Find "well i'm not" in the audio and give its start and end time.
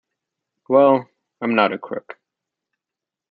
0.67-1.73